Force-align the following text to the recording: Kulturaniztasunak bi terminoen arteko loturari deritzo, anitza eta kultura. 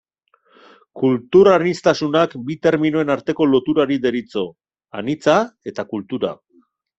Kulturaniztasunak 1.01 2.33
bi 2.47 2.55
terminoen 2.67 3.11
arteko 3.17 3.47
loturari 3.51 3.99
deritzo, 4.07 4.45
anitza 5.03 5.37
eta 5.75 5.87
kultura. 5.95 6.35